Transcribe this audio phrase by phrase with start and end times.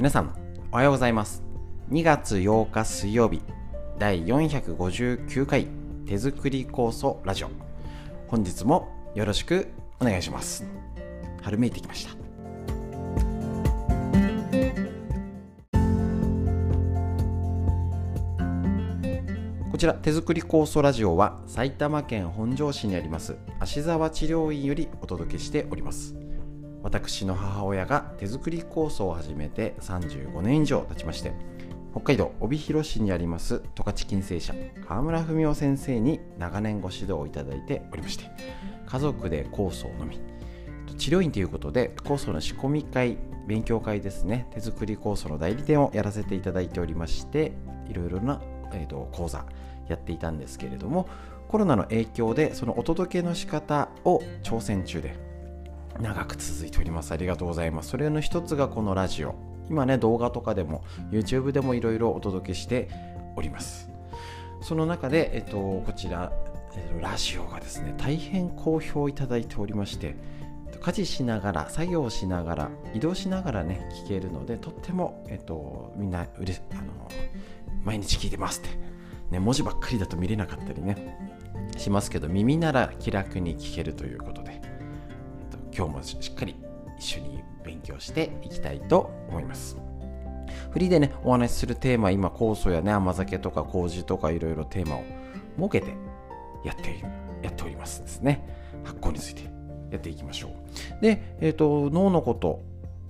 [0.00, 0.32] 皆さん
[0.72, 1.42] おはようございます。
[1.90, 3.42] 2月8日水曜日
[3.98, 5.66] 第459回
[6.06, 7.50] 手作り酵素ラジオ。
[8.28, 9.68] 本日もよろしく
[10.00, 10.64] お願いします。
[11.42, 12.12] 春めいてきました。
[19.70, 26.29] こちら手作り酵素ラジオは埼玉県本庄市にあります芦沢治療院よりお届けしております。
[26.82, 31.32] 私の母親が手作り酵素を始めて35年以上経ちまして
[31.92, 34.54] 北海道帯広市にあります十勝金星社
[34.86, 38.24] 川村文夫先生に長年ご指導をいただいておりまして
[38.86, 40.20] 家族で酵素を飲み。
[40.98, 44.48] 治療院ということで酵素の仕込み会勉強会ですね。
[44.50, 47.52] 手作り酵素の代理店をやらせていただいておりまして
[47.88, 48.40] いろいろな、
[48.72, 49.44] えーと講座
[49.88, 51.08] やっていたんですけれども
[51.48, 55.16] コロナの影響でそのお届けの仕方を挑戦中で
[55.98, 57.12] 長く続いております。
[57.12, 57.90] ありがとうございます。
[57.90, 59.34] それの一つがこのラジオ。
[59.68, 62.88] 今ね動画とかでも YouTube でもいろいろお届けして
[63.36, 63.90] おります。
[64.62, 66.32] その中で、えっと、こちら、
[66.74, 70.16] えっと、ラジオがですね大変好評いただいておりまして
[70.80, 76.82] 家事しながら作業しながら移動しながらね聞けるのでとっても、えっと、みんなうれあの
[77.84, 78.68] 毎日聞いてますって、
[79.30, 81.18] ね、文字ばっかりだと見れなかったりね
[81.76, 84.60] しますけど耳なら気楽に聞けるということで、
[85.76, 86.56] 今日もしっかり
[86.98, 89.76] 一緒に勉強していきたいと思います。
[90.70, 95.04] フリーでね、お話しするテーマ、今、酵素やね、甘酒とか麹とかいろいろテーマを
[95.56, 95.94] 設けて
[96.64, 97.08] やっている、
[97.42, 98.46] やっておりますですね。
[98.84, 99.42] 発酵について
[99.90, 101.02] やっていきましょう。
[101.02, 102.62] で、えっ、ー、と、脳のこと、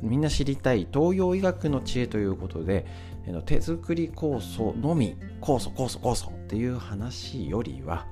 [0.02, 2.86] みんな知りたい東洋医学の知恵ということで、
[3.26, 8.06] えー、手作り酵素のみ、酵素、酵素、酵素っていう話よりは、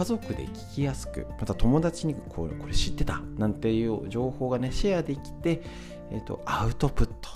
[0.00, 5.60] 家族で聞きやすくまた友達にこれこれ知ってたなんていう情報がねシェアできて、
[6.10, 7.28] えーと、アウトプット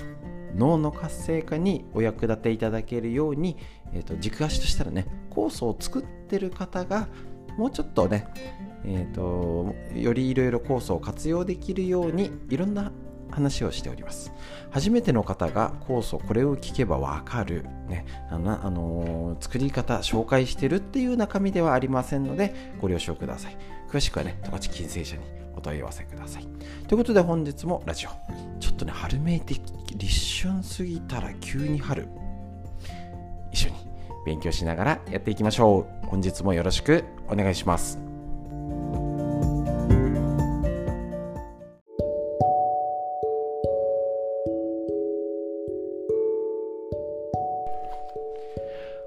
[0.55, 3.59] 脳の活性化にお役立ていただけるように、
[3.93, 7.07] えーと、軸足としたらね酵素を作ってる方が
[7.59, 8.29] もうちょっとね、
[8.87, 12.93] えーとよりいろいろ酵素を活用できるようにいろんな
[13.31, 14.33] 話をしております。
[14.71, 18.05] 初めての方が酵素これを聞けばわかる、ね。
[18.31, 23.57] あのあのー、作り方紹介してるっていう中身ではありませんのでご了承ください。
[23.89, 25.23] 詳しくはね十勝金星社に
[25.57, 26.47] お問い合わせください。
[26.89, 28.11] ということで本日もラジオ。
[28.61, 29.55] ちょっとね春めいて
[29.97, 32.09] 立春過ぎたら急に春。
[33.53, 33.77] 一緒に
[34.27, 36.07] 勉強しながらやっていきましょう。
[36.07, 38.14] 本日もよろしくお願いします。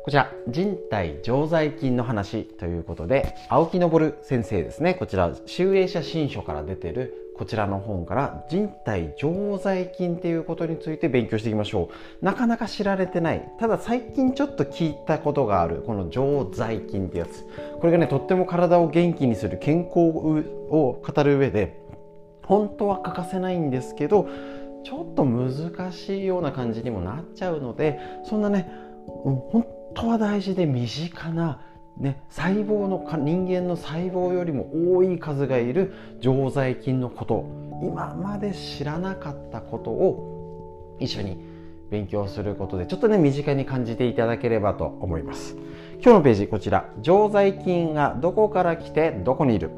[0.07, 4.93] こちら人体常在菌の話ということで青木昇先生ですね。
[4.93, 11.89] こちら集英写真書から出てるこちらの本から人体常在菌っていうことについて勉強していきましょ
[12.21, 12.25] う。
[12.25, 17.45] なかなか知られてないただ最近ちょっと聞いたことがあるこの常在菌ってやつ。
[17.77, 21.77] これがねとっても体を元気にする健康を語る上で
[22.45, 24.29] 本当は欠かせないんですけど
[24.85, 28.71] ちょっと難しいような感じにもなっちゃうのでそんなね、
[29.25, 31.59] うん、本当は大事で身近な
[31.97, 37.49] ね、細胞の人間の細胞よりも多い数がいる常在菌のこと
[37.81, 41.39] 今まで知らなかったことを一緒に
[41.89, 45.55] 勉強することでちょっとね身近に感じていただければと思います。
[45.95, 46.87] 今日のページこちら。
[47.01, 49.71] 常在菌がどこから来てどこにいる。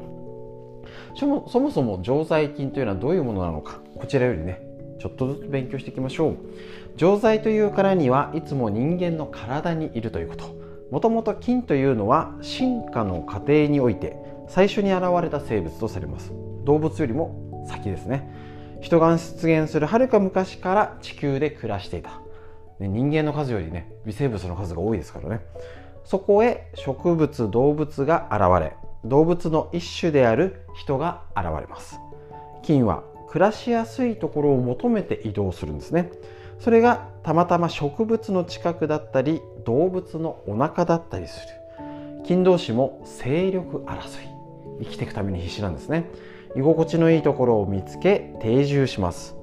[1.16, 3.80] そもそも常在菌というのはどういうものなのか。
[3.96, 4.60] こちらよりね
[5.00, 6.36] ちょっとずつ勉強していきましょう。
[7.00, 10.54] 常在というからにはいつも人間の体にいるということ。
[10.90, 14.18] もともと菌というのは進化の過程において
[14.48, 16.30] 最初に現れた生物とされます。
[16.66, 18.30] 動物よりも先ですね。
[18.82, 22.20] 人が出現するはるか昔から地球で暮らしていた、
[22.78, 25.40] ね、人間の数よりね微生物の数が多いですからね。
[26.04, 31.98] そこへ植物動物が現れ動物の一種である人が現れます。
[32.60, 36.10] 菌は暮らしやすいところを求めて移動するんですね。
[36.60, 41.54] それがたまたま植物の近くだったり動物のお腹だったりする。
[42.24, 44.28] 菌同士も勢力争い。
[44.82, 46.10] 生きていくために必死なんですね。
[46.56, 49.36] 居心地のいいところを見つけ定住します。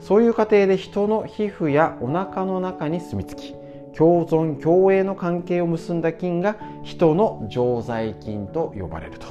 [0.00, 3.54] そういう過程で人の皮膚やお腹の中に住み着き
[3.96, 9.26] 共存共栄の関係を結んだ菌が人の常在菌と呼ばれると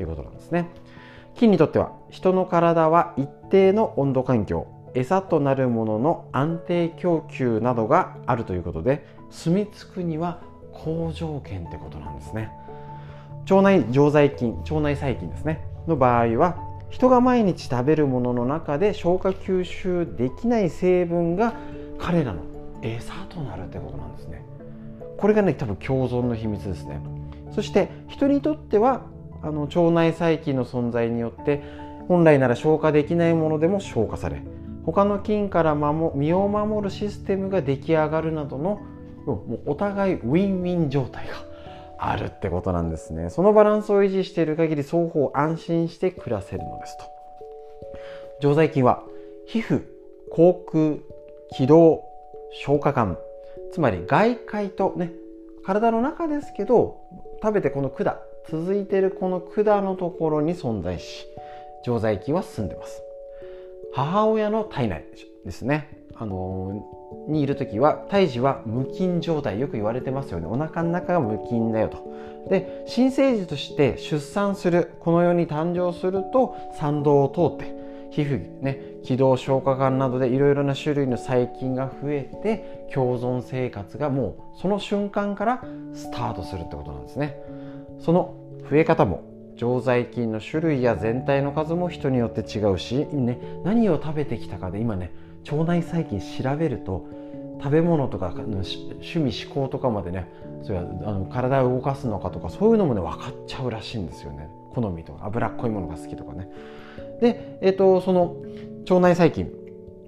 [0.00, 0.70] いうことなんですね。
[1.34, 4.77] 菌にとっては人の体は一定の温度環境。
[4.98, 10.40] 餌となるものの安定供給などがあるということで住み着くには
[10.72, 12.50] 好条件ってことなんですね。
[13.50, 15.64] 腸内常在菌腸内細菌ですね。
[15.86, 16.58] の場合は
[16.90, 21.54] 人が毎日食べるものの中で消化吸収できない成分が
[21.98, 22.40] 彼らの
[22.82, 24.44] 餌となるってことなんですね。
[25.16, 27.00] これがね多分共存の秘密ですね。
[27.50, 29.02] そして人にとっては
[29.42, 31.62] あの腸内細菌の存在によって
[32.08, 34.42] 本来なら消化できないものでも消化され
[34.92, 38.80] 他の菌から守身を守るシステムが出来上がるなどの
[39.26, 39.34] も
[39.66, 41.34] うお互いウィンウィン状態が
[41.98, 43.28] あるってことなんですね。
[43.28, 47.04] そのバランスを維持している限り双方安心して暮らせるのですと。
[48.40, 49.02] 常在菌は
[49.46, 49.84] 皮膚
[50.30, 51.00] 口腔
[51.50, 52.02] 気道
[52.52, 53.18] 消化管
[53.72, 55.12] つまり外界とね
[55.66, 57.02] 体の中ですけど
[57.42, 58.16] 食べてこの管
[58.48, 61.26] 続いているこの管のところに存在し
[61.84, 63.02] 常在菌は住んでます。
[63.92, 65.04] 母親の体内
[65.44, 65.98] ですね。
[66.14, 66.84] あの
[67.28, 70.46] にいる時は胎児は無菌状態よく言われてますよね。
[70.46, 72.08] お腹の中が無菌だよと。
[72.48, 77.76] で新生児として出産するこの世に誕生すると産道を通って
[78.10, 85.62] 皮膚ね気道消化管などでいろいろな種類の細菌が増えて共存生活がもうその瞬間から
[85.94, 87.36] スタートするってことなんですね。
[88.00, 88.34] その
[88.68, 89.22] 増え方も
[89.58, 95.12] 常在菌の種類や全体の数も人によって違うし、ね、何を食べてきたかで今ね
[95.50, 97.06] 腸内細菌調べると
[97.60, 100.28] 食べ物とか趣味思考とかまでね
[100.62, 104.48] それはあの体を動かすのかとかそういうのもね分かっちゃうらしいんですよね。
[104.70, 106.48] 好みとか脂っこいものが好きとかね。
[107.20, 108.36] で、えーと、その
[108.88, 109.50] 腸内細菌。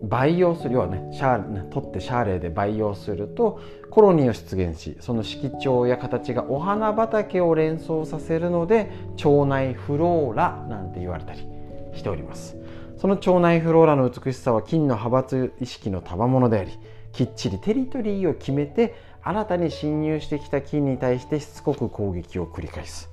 [0.02, 3.61] 培養する要はねシャー取ってシャーレで培養すると
[3.91, 8.91] コロニーを出現しその色調や形がお花畑を連想させるので
[9.25, 11.47] 腸内フローラなんて言われたり
[11.94, 12.56] しております。
[12.97, 16.79] その腸内フローラの美しさは金の派閥意識の賜物であり
[17.12, 23.11] きっちりテリトリーを決めて新たに侵入してきた菌に対してしつこく攻撃を繰り返す。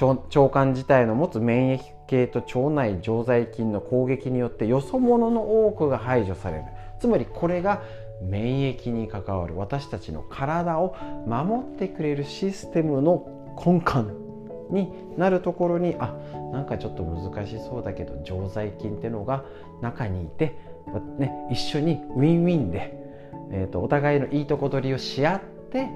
[0.00, 6.64] 腸管自体の持つ免疫系と腸内常在菌の攻撃によってよそ者の多くが排除される。
[6.98, 7.82] つまりこれが
[8.22, 9.56] 免疫に関わる。
[9.56, 10.96] 私たちの体を
[11.26, 13.28] 守ってくれるシステムの
[13.64, 14.18] 根幹
[14.70, 16.14] になるところにあ
[16.52, 19.44] なんかちょっと難しそうだけど常在菌ってのが
[19.82, 20.56] 中にいて、
[21.18, 22.94] ね、一緒にウィンウィンで、
[23.52, 25.40] えー、とお互いのいいとこ取りをし合っ
[25.70, 25.88] て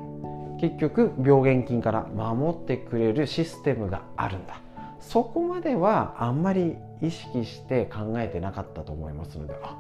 [0.61, 4.61] 結局病原菌から守ってくれるシステムがあるんだ。
[5.02, 9.76] そこまではあんまり意識して考えてなかったと思いますのであ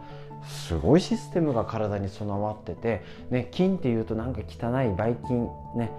[0.46, 5.90] すごいシステムが体に備わってて、ね、菌っていうとなんか汚いばい菌ね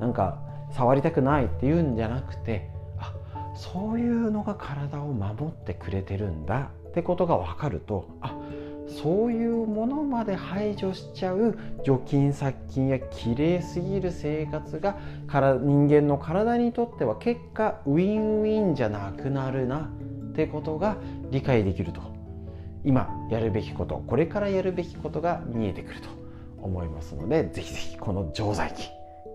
[0.00, 0.38] なんか
[0.76, 2.68] 触りたくないっていうんじゃなくて
[2.98, 3.14] あ
[3.54, 8.61] そういうのが体を守ってくれてるんだってことが分かるとあっ
[9.00, 14.98] そういうものまで排除しちゃう除菌殺菌や綺麗すぎる生活が
[15.28, 19.90] 人間の体にとっては結果ウィンウィンじゃなくなるな
[20.32, 20.96] ってことが
[21.30, 22.00] 理解できると
[22.84, 26.08] 今やるべきことこれからやるべきことが見えてくると
[26.58, 28.86] 思いますのでぜひぜひこの常在菌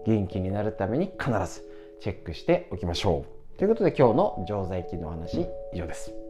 [0.06, 1.64] 元気になるために必ず
[2.02, 3.26] チェックしておきましょ
[3.56, 6.27] うということで今日の常在菌の話以上です。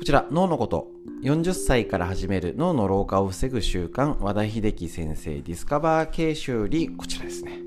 [0.00, 0.92] こちら脳のこと。
[1.24, 4.16] 40歳から始める脳の老化を防ぐ習慣。
[4.18, 6.88] 和田秀樹先生ディスカバー研修理。
[6.88, 7.58] こちらですね。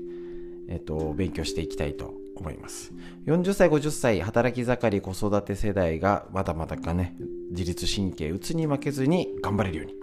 [0.68, 2.92] えっ、と勉強していきたいと思います。
[3.26, 7.14] 40歳50歳働き盛り子育て世代がまだまだかね
[7.52, 9.94] 自律神経うつに負けずに頑張れるように。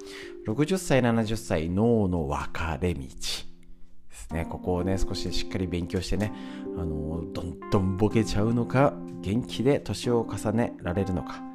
[0.48, 4.48] 60歳70歳脳の分かれ道ですね。
[4.50, 6.32] ここをね少ししっかり勉強してね
[6.78, 11.51] あのどんどんボケちゃうのか元気で年を重ねられるのか。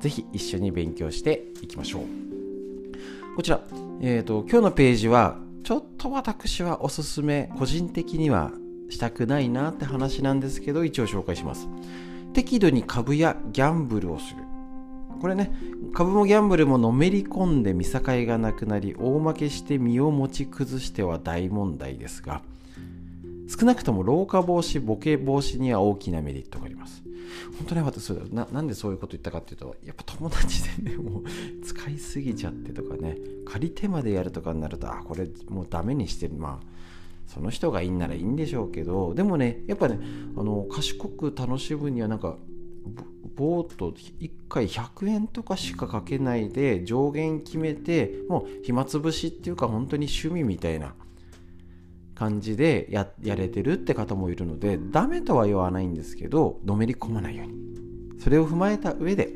[0.00, 2.02] ぜひ一緒に勉強していきましょう。
[3.36, 3.60] こちら、
[4.00, 8.52] えーと、今日のページはちょっと私はおすすめ個人的には
[8.90, 11.68] したくないなって話なんですけど一応紹介します。
[12.32, 14.42] 適度に株やギャンブルをする。
[15.20, 15.52] これね、
[15.94, 22.40] 株もギャンブルものめり込んで見境がなくなり大負けして身を持ち崩しては大問題ですが
[23.48, 27.02] 少なくとも老化防止、ボケ防止には大きなメリットがあります。
[27.58, 31.22] 本当ね、私な、なんでそういうこと言ったかっていうと、やっぱ友達でね、 もう
[31.64, 36.34] 使いすぎちゃってとかね、借り手までやるとかになると、あ、これもうダメにしてる。
[36.34, 36.66] まあ、
[37.26, 39.98] その人がいいんならいいんでしょうけど、でもね、やっぱね、
[40.36, 42.38] あの、賢く楽しむにはなんか、
[43.36, 50.94] ボート1回100円とかしかかけないで上限決めてもう暇つぶしっていうか本当に趣味みたいな
[52.18, 57.54] 感じでややれてるって方もいるのでダメとは言わないんですけどのめり込まないように。
[58.18, 59.30] それを踏まえた上で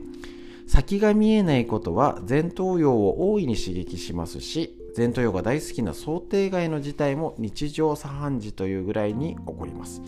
[0.67, 10.03] 先が見えないことは前頭葉を大いに刺激しますし前頭葉が大好きな想定外の事態も日常茶飯事というぐらいに起こります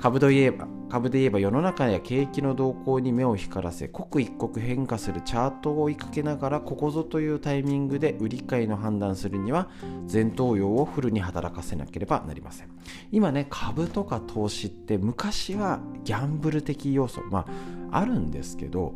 [0.00, 9.68] 株で言えば株で言えば世の中や景気の動向に目を光らせ刻一刻変化するチャートを追いかけながらここぞというタイミングで売り買いの判断するには
[10.10, 12.68] 前頭葉をフルに働かせなければなりません。
[13.12, 17.44] 今ね株とか投資って昔はギャンブル的要素ま
[17.90, 18.94] ああるんですけど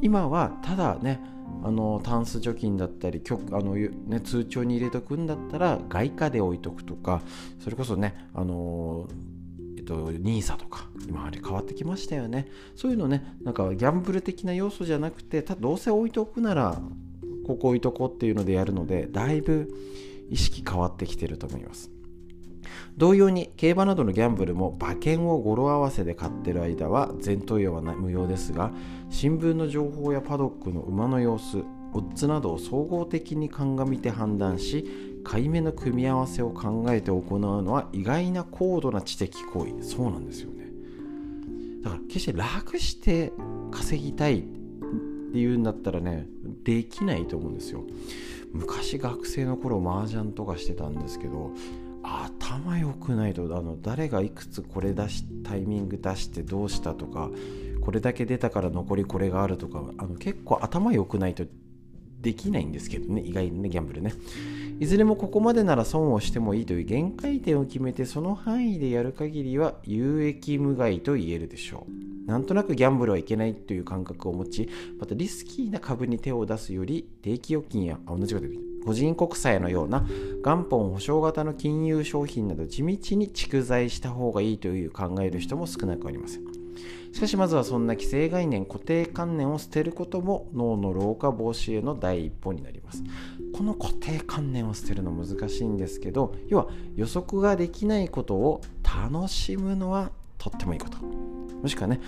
[0.00, 1.20] 今はただね
[1.62, 7.20] あのタンス貯金だったりあの、ね、通帳に入れとくんだったら外貨で置いとくとか
[7.58, 9.33] それこそねあのえ
[9.84, 12.48] っと NISA とか今あれ変わってきましたよね。
[12.74, 16.80] そういうのねなんかギャンブル的な要素じゃなくてたどうせ置いとくなら
[17.46, 19.72] ここ置いとこうっていうのでやるのでだいぶ
[20.30, 21.90] 意識変わってきてると思います。
[22.96, 28.72] 同様に競馬などのギャンブルも馬券を語呂合わせで買ってる間は前頭葉は無用ですが
[29.10, 31.58] 新聞の情報やパドックの馬の様子
[31.92, 39.82] オッズなどを総合的に鑑みて判断し買い目の組み合わせを考えて行うのは意外な高度な知的行為。
[39.82, 40.66] そうなんですよね。
[41.82, 43.32] だから決して楽して
[43.70, 44.42] 稼ぎたいっ
[45.32, 46.26] ていうんだったらね
[46.62, 47.82] できないと思うんですよ。
[48.52, 51.50] 昔学生の頃麻雀とかしてたんですけど
[52.04, 57.30] 頭良くないとあの誰がいくつこれ出しタイミング出してどうしたとか
[57.80, 61.44] これだけ出たから残りこれがあるとかあの結構頭良くないと
[62.24, 64.14] できないんですけどね意外にねギャンブルね。
[64.80, 72.28] いずれもここまでなら損をしてもいいという限界点を決めてその範囲でやる限りは有益無害と言えるでしょう。
[72.28, 80.06] なんとなくギャンブルはいけないという感覚を持ちまたリスキーな株に手を出すより定期預金やあ同じこと言個人国債のような
[80.42, 86.53] 元本保証型の金融商品など地道に蓄財した方がいいという考える人も少なくありません。
[87.12, 93.02] しかしまずはそんな既成概念固定観念を捨てることも脳の老化防止への第一歩になります。
[93.52, 100.98] この固定観念を捨てるの難しいんですけど要は予測ができないことを楽しむのはとってもいいこと。
[100.98, 102.00] もしくはね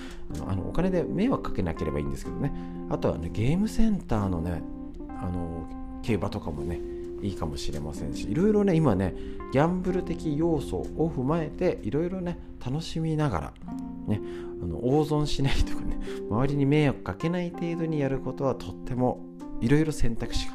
[0.46, 2.52] あのお金で迷惑かけなければいいんですけどね。
[2.90, 4.62] あとはねゲームセンターのね
[5.08, 5.66] あの
[6.02, 6.80] 競馬とかもね
[7.22, 9.14] いいかもしれませんしいろいろね今ね
[9.52, 13.52] ギャンブル的要素を踏まえていろいろね楽しみながら
[14.06, 14.20] ね
[14.62, 15.98] あの大損しないとかね
[16.30, 19.24] 周りに迷惑かけない程度にやることはとっても
[19.60, 20.54] いろいろ選択肢が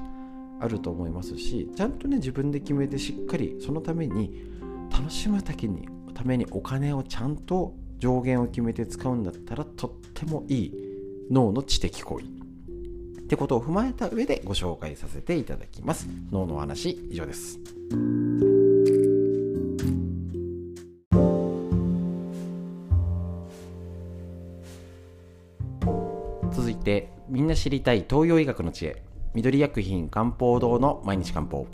[0.60, 4.52] あると思いますしちゃんとね自分で決めてしっかりそのために
[4.92, 10.74] 楽しむだけにためにお金をちゃんと上限を決めて使うんだったらとってもいい
[11.32, 12.41] 脳の知的行為。
[13.32, 16.06] ってことを踏まえた上でご紹介させていただきます。
[16.34, 17.60] 脳の話以上です。
[26.52, 29.02] 続いてみんな知りたい東洋医学の知恵。
[29.34, 31.68] 緑薬品漢方堂の毎日漢方。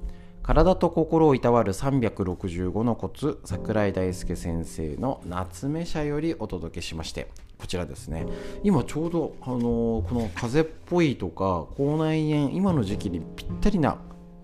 [0.44, 7.32] 体と心をいたわる365のコツ桜井大輔先生の夏目社よりお届けしまして。
[7.58, 8.26] こちらですね。
[8.64, 13.98] 今ちょうど、あの、この風邪っぽいとか口内炎今の時期にぴったりな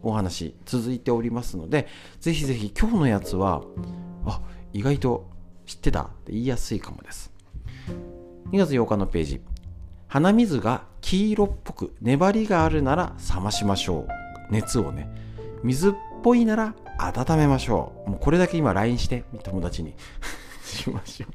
[0.04, 1.88] お話続いておりますので
[2.20, 3.64] ぜひぜひ今日のやつは
[4.26, 4.42] あ
[4.74, 5.30] 意外と
[5.66, 7.32] 知ってたって言いやすいかもです。
[8.52, 9.42] 2月8日のページ。
[10.08, 14.08] 鼻水が黄色っぽく粘りがあるなら冷ましましょう。
[14.52, 15.10] 熱をね。
[15.64, 18.12] 水っぽいなら温めましょう。
[18.12, 19.96] もうこれだけ今 LINE して友達に。
[20.74, 21.34] しましょう。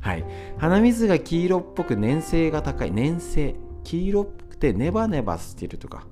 [0.00, 0.24] はい。
[0.58, 2.90] 鼻水が黄色っぽく粘性が高い。
[2.90, 3.54] 粘性。
[3.84, 6.06] 黄色っぽくてネバネバしてるとか、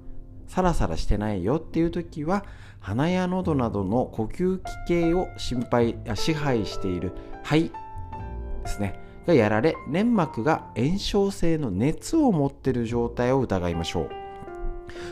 [0.46, 2.44] サラサラしてないよっていう時は、
[2.80, 7.70] 鼻や喉などの呼吸器系を心配支配している肺
[8.62, 9.00] ですね。
[9.26, 14.10] がやられ、粘膜が炎症性の熱を持ってる状態を疑いましょう。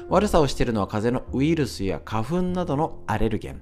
[0.08, 3.60] 悪さをしているのは風邪のウイルスや花粉などのアレルゲン。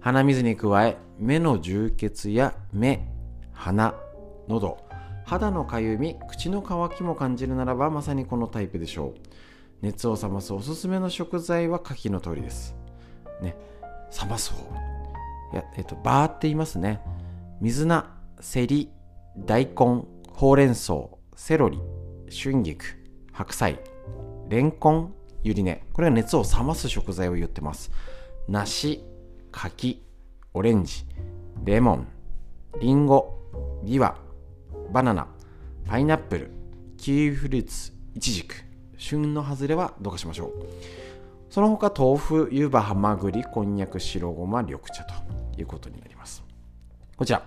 [0.00, 3.11] 鼻水に加え、目の充血や目、
[3.52, 3.94] 鼻、
[4.48, 4.78] 喉、
[5.24, 9.14] 肌のかゆみ、口の渇きも感じるならばまさにこのタイプでしょう。
[9.82, 12.76] 熱を冷ますおすすめの食材は牡蠣の通りです。
[13.40, 13.56] ね、
[14.22, 14.74] 冷ます方。
[15.52, 17.00] いや、えっと、バーって言いますね。
[17.60, 18.06] 水菜、
[18.40, 18.90] セリ、
[19.38, 20.94] 大根、ほうれん草、
[21.36, 21.78] セロリ、
[22.30, 22.84] 春菊、
[23.32, 23.78] 白菜、
[24.48, 25.84] レンコン、ゆり根。
[25.92, 27.90] これが熱を冷ます食材を言ってます。
[28.48, 29.04] 梨、
[29.50, 30.04] 柿、
[30.54, 31.06] オレンジ、
[31.64, 32.08] レモン、
[32.80, 33.41] リンゴ、
[33.84, 34.16] ビワ、
[34.92, 35.26] バナナ、
[35.86, 36.50] パイナップル、
[36.96, 38.54] キウイフルーツ、イチジク、
[38.96, 40.52] 旬の外れはどうかしましょう。
[41.50, 45.14] その他、豆腐、湯葉、ハマグリ、こんにゃく、白ごま、緑茶と
[45.58, 46.42] いうことになります。
[47.16, 47.42] こちら。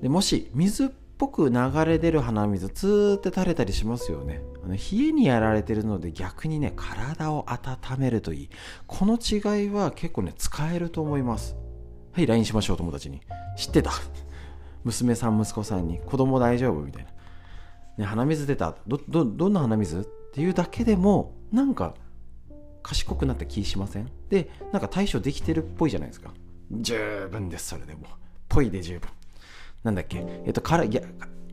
[0.00, 0.88] でもし、水っ
[1.22, 8.50] ぽく流れ出る鼻水ツーって垂れたりしますよねあの冷えにやられてるので逆にね体を温めるといい
[8.88, 11.54] この違いは結構ね使えると思います
[12.10, 13.20] はい LINE しましょう友達に
[13.56, 13.92] 知ってた
[14.84, 16.80] 娘さん息子さんに子供大丈夫？
[16.80, 17.10] みたいな、
[17.98, 20.00] ね、鼻水出たどどどんな鼻水？
[20.00, 21.94] っていうだけでもなんか
[22.82, 24.08] 賢くなった気しません？
[24.28, 26.32] でなんか対処できてるっぽいじゃないですか。
[26.70, 28.06] 十分ですそれでも。
[28.48, 29.08] ぽいで十分。
[29.84, 30.24] なんだっけ？
[30.46, 31.02] えっとからいや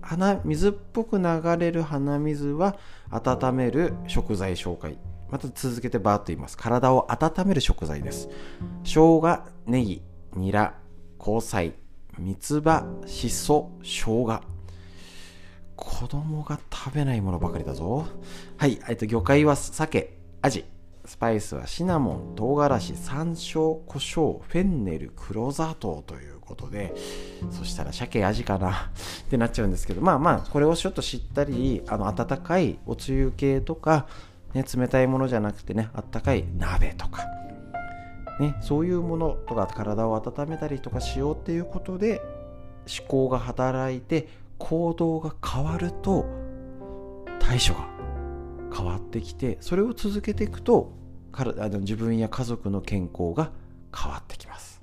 [0.02, 2.78] 鼻水っぽく流れる鼻水は
[3.12, 4.98] 温める食材紹介。
[5.30, 6.58] また続けてバーッと言います。
[6.58, 8.30] 体を温める食材です。
[8.84, 10.02] 生姜ネギ
[10.36, 10.74] ニラ
[11.20, 11.74] 香菜。
[12.20, 14.42] 三つ葉しそ生姜。
[15.76, 18.06] 子供が食べないものばかりだぞ。
[18.58, 20.66] はい、えっと、魚介は鮭アジ。
[21.06, 26.94] スパイスはシナモン唐辛子山椒胡椒フェンネル黒砂糖ということで。
[27.52, 28.92] そしたら鮭味かな。
[29.26, 30.02] ってなっちゃうんですけど。
[30.02, 34.06] まあまあこれをちょっと知ったりあの温かいおつゆ系とか、
[34.54, 37.24] ね、冷たいものじゃなくてねあったかい鍋とか、
[38.40, 42.22] ね、そういうものとか体を温めたりとかしようっていうことで
[43.00, 46.26] 思考が働いて行動が変わると
[47.40, 47.88] 対処が
[48.76, 50.94] 変わってきてそれを続けていくと
[51.34, 53.52] あの自分や家族の健康が
[53.96, 54.82] 変わってきます。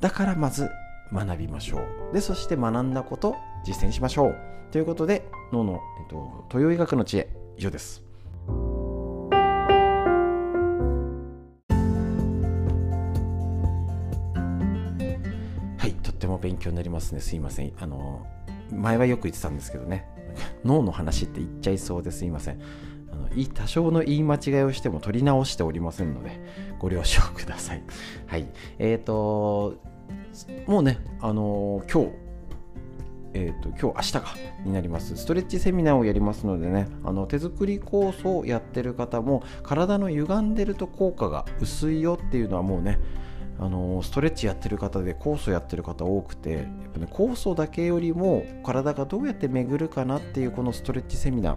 [0.00, 0.68] だからまず
[1.12, 1.78] 学びましょ
[2.10, 2.14] う。
[2.14, 4.36] でそして学んだこと実践しましょう。
[4.70, 8.07] ということで脳の、えっと、東洋医学の知恵以上です。
[16.28, 17.20] も勉強になりますね。
[17.20, 17.72] すいません。
[17.78, 18.26] あの
[18.70, 20.06] 前はよく言ってたんですけどね。
[20.64, 22.60] 脳の話って言っちゃいそうですいません。
[23.10, 26.40] あの多少の言い間違いをしても取り直しておりませんので
[26.78, 27.82] ご了承ください。
[28.26, 28.46] はい。
[28.78, 29.76] えっ、ー、と
[30.66, 32.10] もうねあの、今日
[33.34, 34.24] えーと、今日明日か
[34.64, 35.16] になります。
[35.16, 42.98] ストレッチセミナーをやりますのでねあの手作り酵素をやってる方も体の歪んでると効果が薄いよっていうのはもうね
[43.60, 51.56] あのストレッチやってる方で酵素やってる方多くてやっぱ、ね、酵素だけよりも体がどうやって巡るかなっていうこのストレッチセミナー、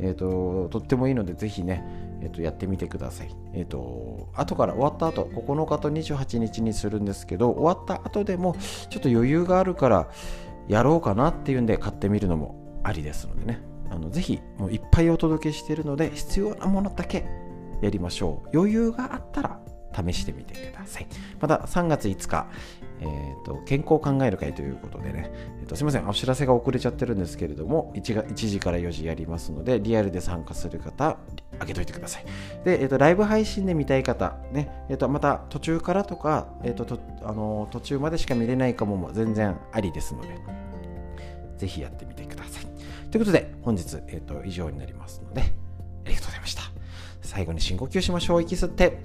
[0.00, 1.84] えーと、とってもいいのでぜひね、
[2.22, 8.56] えーと、やってみてください、えーと、後から終わった後9日と28日にするんですけど終わった後でも
[8.90, 10.08] ちょっと余裕があるから
[10.66, 13.60] やろうかなっていうんで買ってみるのもありですのでね。
[13.88, 17.24] あのぜひもういっぱいお届けしているので必要なものだけ
[17.80, 18.56] やりましょう。
[18.56, 19.60] 余裕があったら
[19.96, 21.06] 試してみてください。
[21.40, 22.46] また3月5日、
[23.00, 25.30] えーと、健康を考える会ということでね、
[25.60, 31.16] えーと、すみません、お知らせが遅れちゃってるんですけれども1が、1時から4時やりますので、リアルで参加する方、
[31.58, 32.24] 開けといてください。
[32.64, 40.28] で、えーと、ライブ配信で見たい方、ねえー、とまた途中からとか、えーととあの途中までしか見れないかも全然ありですので、
[41.56, 42.66] ぜひやってみてください。
[43.10, 46.62] ということで、本日、えー、と以上になりますので、ありがとうございました。
[47.22, 48.42] 最後に深呼吸しましょう。
[48.42, 49.00] 息吸って。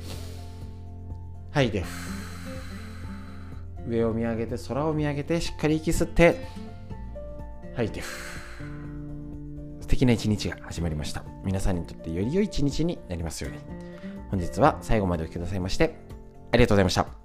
[1.52, 1.84] はいで
[3.88, 6.48] 上を見上げて空を見上げてしっかり息吸って
[7.76, 11.26] はいで素敵な一日が始まりました。
[11.44, 13.60] 皆さんにとってより良い一日になりますように。
[14.30, 15.96] 本日は最後までお聴きくださいまして
[16.54, 17.21] ありがとうございました。